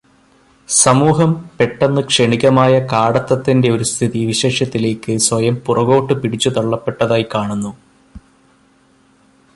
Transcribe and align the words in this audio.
സമൂഹം 0.69 1.31
പെട്ടെന്ന് 1.59 2.01
ക്ഷണികമായ 2.01 2.79
കാടത്തത്തിന്റെ 2.91 3.71
ഒരു 3.71 3.83
സ്ഥിതി 3.83 4.25
വിശേഷത്തിലേയ്ക്ക് 4.25 5.17
സ്വയം 5.17 5.55
പുറകോട്ടു 5.67 6.13
പിടിച്ചുതള്ളപ്പെട്ടതായി 6.13 7.27
കാണുന്നു. 7.35 7.73